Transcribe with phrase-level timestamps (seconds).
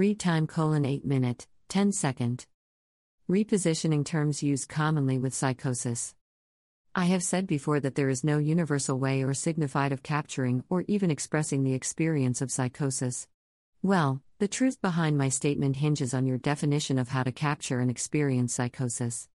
[0.00, 2.46] Read time colon 8 minute, 10 second.
[3.28, 6.14] Repositioning terms used commonly with psychosis.
[6.94, 10.86] I have said before that there is no universal way or signified of capturing or
[10.88, 13.28] even expressing the experience of psychosis.
[13.82, 17.90] Well, the truth behind my statement hinges on your definition of how to capture and
[17.90, 19.28] experience psychosis.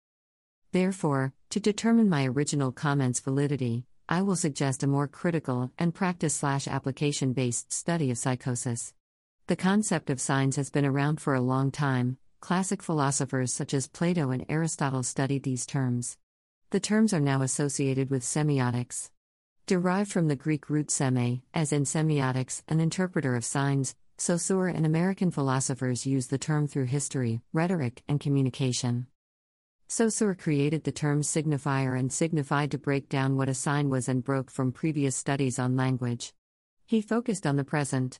[0.71, 6.33] Therefore, to determine my original comment's validity, I will suggest a more critical and practice
[6.33, 8.95] slash application based study of psychosis.
[9.47, 12.17] The concept of signs has been around for a long time.
[12.39, 16.17] Classic philosophers such as Plato and Aristotle studied these terms.
[16.71, 19.11] The terms are now associated with semiotics.
[19.67, 24.83] Derived from the Greek root seme, as in semiotics, an interpreter of signs, Saussure and
[24.83, 29.05] American philosophers use the term through history, rhetoric, and communication.
[29.87, 34.23] Saussure created the terms signifier and signified to break down what a sign was and
[34.23, 36.33] broke from previous studies on language.
[36.87, 38.19] He focused on the present.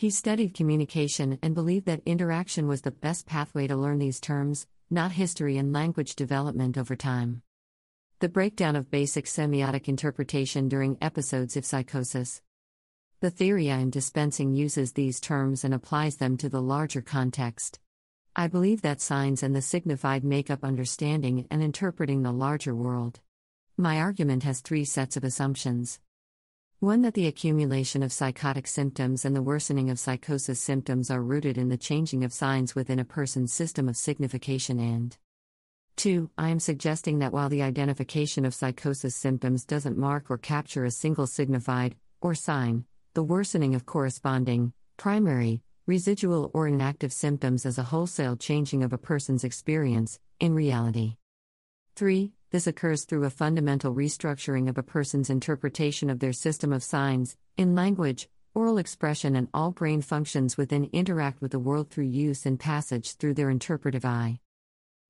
[0.00, 4.66] He studied communication and believed that interaction was the best pathway to learn these terms,
[4.88, 7.42] not history and language development over time.
[8.20, 12.40] The breakdown of basic semiotic interpretation during episodes of psychosis.
[13.20, 17.78] The theory I am dispensing uses these terms and applies them to the larger context.
[18.34, 23.20] I believe that signs and the signified make up understanding and interpreting the larger world.
[23.76, 26.00] My argument has three sets of assumptions.
[26.80, 31.58] One, that the accumulation of psychotic symptoms and the worsening of psychosis symptoms are rooted
[31.58, 35.14] in the changing of signs within a person's system of signification, and
[35.96, 36.30] 2.
[36.38, 40.90] I am suggesting that while the identification of psychosis symptoms doesn't mark or capture a
[40.90, 47.82] single signified, or sign, the worsening of corresponding, primary, residual, or inactive symptoms is a
[47.82, 51.16] wholesale changing of a person's experience, in reality.
[51.96, 52.32] 3.
[52.50, 57.36] This occurs through a fundamental restructuring of a person's interpretation of their system of signs,
[57.56, 62.44] in language, oral expression, and all brain functions within interact with the world through use
[62.46, 64.40] and passage through their interpretive eye.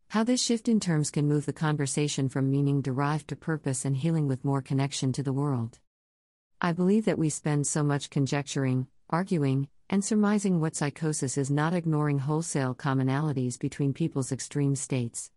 [0.09, 3.97] How this shift in terms can move the conversation from meaning derived to purpose and
[3.97, 5.79] healing with more connection to the world.
[6.61, 11.73] I believe that we spend so much conjecturing, arguing, and surmising what psychosis is, not
[11.73, 15.31] ignoring wholesale commonalities between people's extreme states.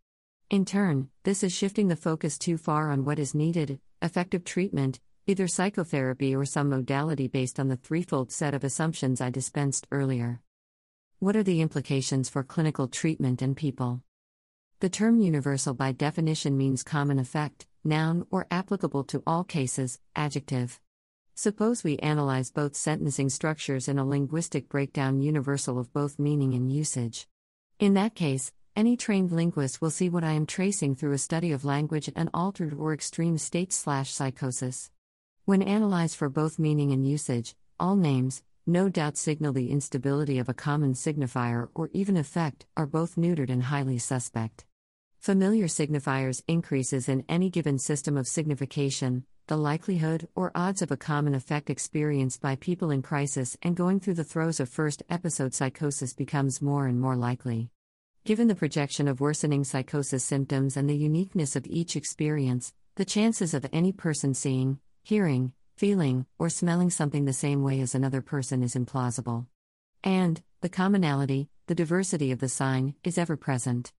[0.53, 5.00] In turn, this is shifting the focus too far on what is needed effective treatment,
[5.25, 10.41] either psychotherapy or some modality based on the threefold set of assumptions I dispensed earlier.
[11.18, 14.03] What are the implications for clinical treatment and people?
[14.80, 20.80] The term universal by definition means common effect, noun, or applicable to all cases, adjective.
[21.34, 26.72] Suppose we analyze both sentencing structures in a linguistic breakdown universal of both meaning and
[26.72, 27.28] usage.
[27.80, 31.51] In that case, any trained linguist will see what I am tracing through a study
[31.51, 34.89] of language and altered or extreme state slash psychosis.
[35.45, 40.50] When analyzed for both meaning and usage, all names, no doubt signal the instability of
[40.50, 44.66] a common signifier or even effect, are both neutered and highly suspect.
[45.19, 50.97] Familiar signifiers increases in any given system of signification, the likelihood or odds of a
[50.97, 55.53] common effect experienced by people in crisis and going through the throes of first episode
[55.53, 57.69] psychosis becomes more and more likely.
[58.25, 63.53] Given the projection of worsening psychosis symptoms and the uniqueness of each experience, the chances
[63.53, 68.63] of any person seeing, hearing, feeling, or smelling something the same way as another person
[68.63, 69.47] is implausible.
[70.06, 73.91] And, the commonality, the diversity of the sign, is ever present.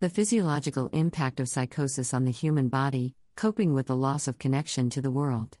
[0.00, 4.88] The physiological impact of psychosis on the human body, coping with the loss of connection
[4.88, 5.58] to the world.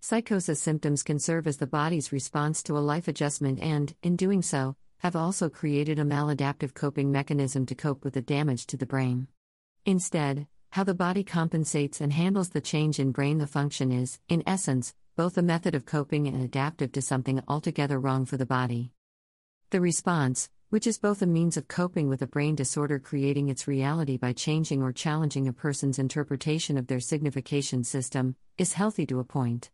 [0.00, 4.42] Psychosis symptoms can serve as the body's response to a life adjustment and, in doing
[4.42, 8.86] so, have also created a maladaptive coping mechanism to cope with the damage to the
[8.86, 9.28] brain.
[9.84, 14.42] Instead, how the body compensates and handles the change in brain the function is, in
[14.46, 18.92] essence, both a method of coping and adaptive to something altogether wrong for the body.
[19.68, 23.68] The response, which is both a means of coping with a brain disorder creating its
[23.68, 29.20] reality by changing or challenging a person's interpretation of their signification system, is healthy to
[29.20, 29.70] a point.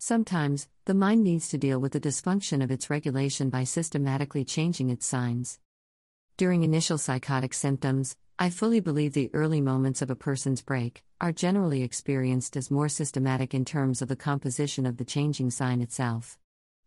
[0.00, 4.90] Sometimes, the mind needs to deal with the dysfunction of its regulation by systematically changing
[4.90, 5.58] its signs.
[6.36, 11.32] During initial psychotic symptoms, I fully believe the early moments of a person's break are
[11.32, 16.38] generally experienced as more systematic in terms of the composition of the changing sign itself.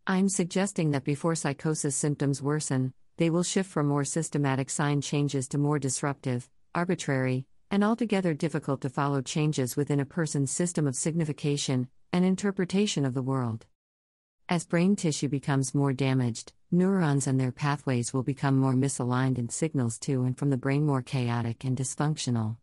[0.06, 5.48] I'm suggesting that before psychosis symptoms worsen, they will shift from more systematic sign changes
[5.48, 10.96] to more disruptive, arbitrary, and altogether difficult to follow changes within a person's system of
[10.96, 13.66] signification and interpretation of the world.
[14.48, 19.50] As brain tissue becomes more damaged, neurons and their pathways will become more misaligned and
[19.50, 22.56] signals to and from the brain more chaotic and dysfunctional.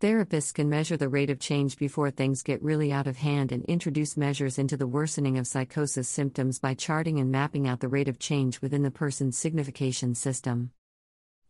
[0.00, 3.64] Therapists can measure the rate of change before things get really out of hand and
[3.64, 8.06] introduce measures into the worsening of psychosis symptoms by charting and mapping out the rate
[8.06, 10.70] of change within the person's signification system.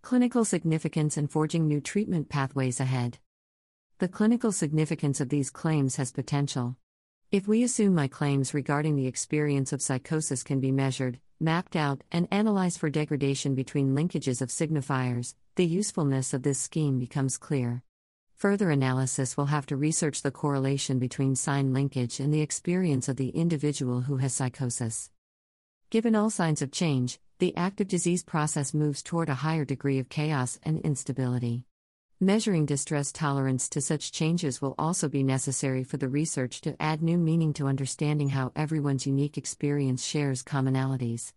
[0.00, 3.18] Clinical significance and forging new treatment pathways ahead.
[3.98, 6.76] The clinical significance of these claims has potential.
[7.30, 12.02] If we assume my claims regarding the experience of psychosis can be measured, mapped out,
[12.10, 17.82] and analyzed for degradation between linkages of signifiers, the usefulness of this scheme becomes clear.
[18.36, 23.16] Further analysis will have to research the correlation between sign linkage and the experience of
[23.16, 25.10] the individual who has psychosis.
[25.90, 30.08] Given all signs of change, the active disease process moves toward a higher degree of
[30.08, 31.67] chaos and instability.
[32.20, 37.00] Measuring distress tolerance to such changes will also be necessary for the research to add
[37.00, 41.32] new meaning to understanding how everyone's unique experience shares commonalities.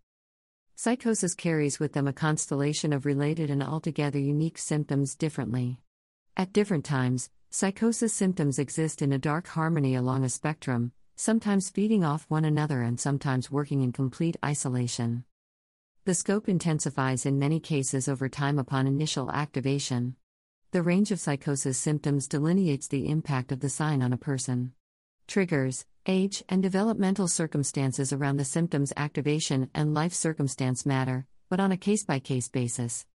[0.76, 5.80] Psychosis carries with them a constellation of related and altogether unique symptoms differently.
[6.36, 12.04] At different times, psychosis symptoms exist in a dark harmony along a spectrum, sometimes feeding
[12.04, 15.26] off one another and sometimes working in complete isolation.
[16.06, 20.16] The scope intensifies in many cases over time upon initial activation.
[20.72, 24.72] The range of psychosis symptoms delineates the impact of the sign on a person.
[25.28, 31.74] Triggers, age, and developmental circumstances around the symptoms' activation and life circumstance matter, but on
[31.74, 33.06] a case by case basis.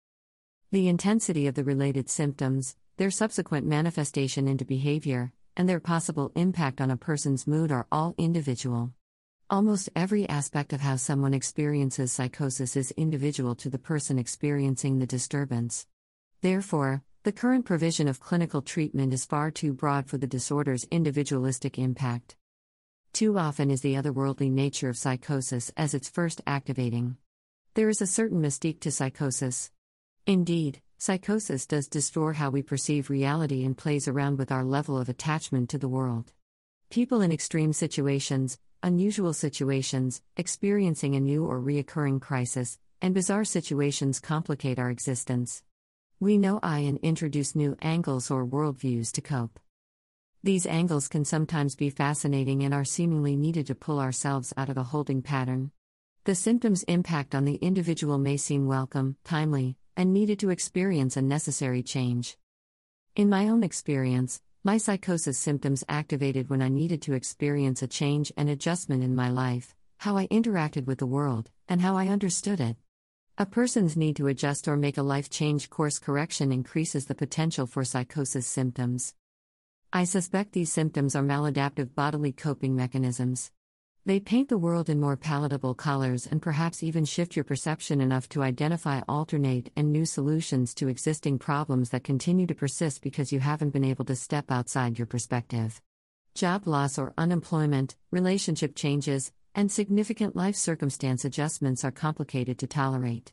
[0.70, 6.82] The intensity of the related symptoms, their subsequent manifestation into behavior, and their possible impact
[6.82, 8.92] on a person's mood are all individual.
[9.48, 15.06] Almost every aspect of how someone experiences psychosis is individual to the person experiencing the
[15.06, 15.86] disturbance.
[16.42, 21.76] Therefore, the current provision of clinical treatment is far too broad for the disorder's individualistic
[21.76, 22.36] impact.
[23.12, 27.16] Too often is the otherworldly nature of psychosis as its first activating.
[27.74, 29.72] There is a certain mystique to psychosis.
[30.24, 35.08] Indeed, Psychosis does distort how we perceive reality and plays around with our level of
[35.08, 36.32] attachment to the world.
[36.90, 44.20] People in extreme situations, unusual situations, experiencing a new or reoccurring crisis, and bizarre situations
[44.20, 45.64] complicate our existence.
[46.18, 49.60] We know I and introduce new angles or worldviews to cope.
[50.42, 54.78] These angles can sometimes be fascinating and are seemingly needed to pull ourselves out of
[54.78, 55.72] a holding pattern.
[56.24, 61.22] The symptoms' impact on the individual may seem welcome, timely, and needed to experience a
[61.22, 62.38] necessary change.
[63.14, 68.32] In my own experience, my psychosis symptoms activated when I needed to experience a change
[68.38, 72.58] and adjustment in my life, how I interacted with the world, and how I understood
[72.58, 72.78] it.
[73.38, 77.66] A person's need to adjust or make a life change course correction increases the potential
[77.66, 79.14] for psychosis symptoms.
[79.92, 83.50] I suspect these symptoms are maladaptive bodily coping mechanisms.
[84.06, 88.26] They paint the world in more palatable colors and perhaps even shift your perception enough
[88.30, 93.40] to identify alternate and new solutions to existing problems that continue to persist because you
[93.40, 95.82] haven't been able to step outside your perspective.
[96.34, 103.32] Job loss or unemployment, relationship changes, and significant life circumstance adjustments are complicated to tolerate.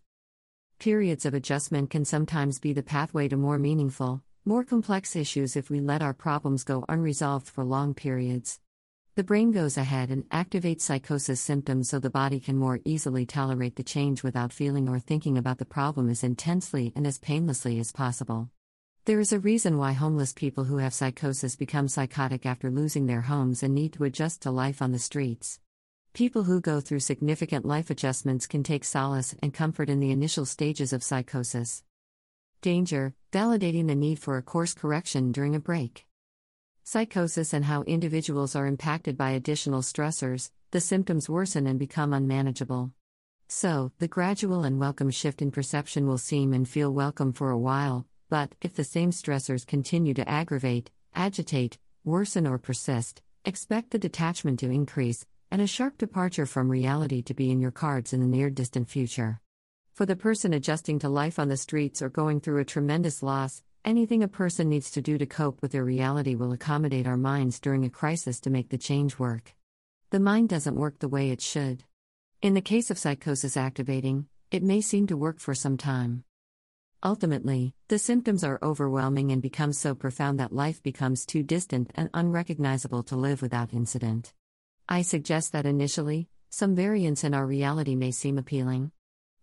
[0.80, 5.70] Periods of adjustment can sometimes be the pathway to more meaningful, more complex issues if
[5.70, 8.62] we let our problems go unresolved for long periods.
[9.16, 13.76] The brain goes ahead and activates psychosis symptoms so the body can more easily tolerate
[13.76, 17.92] the change without feeling or thinking about the problem as intensely and as painlessly as
[17.92, 18.50] possible.
[19.06, 23.22] There is a reason why homeless people who have psychosis become psychotic after losing their
[23.22, 25.60] homes and need to adjust to life on the streets.
[26.14, 30.46] People who go through significant life adjustments can take solace and comfort in the initial
[30.46, 31.84] stages of psychosis.
[32.62, 36.06] Danger, validating the need for a course correction during a break.
[36.84, 42.92] Psychosis and how individuals are impacted by additional stressors, the symptoms worsen and become unmanageable.
[43.48, 47.58] So, the gradual and welcome shift in perception will seem and feel welcome for a
[47.58, 53.98] while, but if the same stressors continue to aggravate, agitate, worsen, or persist, expect the
[53.98, 58.20] detachment to increase and a sharp departure from reality to be in your cards in
[58.20, 59.40] the near distant future.
[59.94, 63.64] For the person adjusting to life on the streets or going through a tremendous loss,
[63.86, 67.60] Anything a person needs to do to cope with their reality will accommodate our minds
[67.60, 69.54] during a crisis to make the change work.
[70.10, 71.84] The mind doesn't work the way it should.
[72.42, 76.24] In the case of psychosis activating, it may seem to work for some time.
[77.04, 82.10] Ultimately, the symptoms are overwhelming and become so profound that life becomes too distant and
[82.14, 84.34] unrecognizable to live without incident.
[84.88, 88.92] I suggest that initially, some variance in our reality may seem appealing.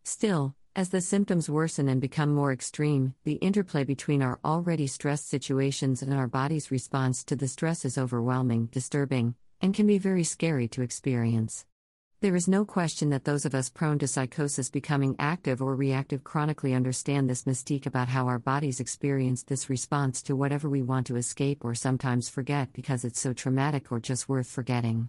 [0.05, 5.29] Still, as the symptoms worsen and become more extreme, the interplay between our already stressed
[5.29, 10.25] situations and our body's response to the stress is overwhelming, disturbing, and can be very
[10.25, 11.65] scary to experience.
[12.21, 16.23] There is no question that those of us prone to psychosis becoming active or reactive
[16.23, 21.07] chronically understand this mystique about how our bodies experience this response to whatever we want
[21.07, 25.09] to escape or sometimes forget because it's so traumatic or just worth forgetting.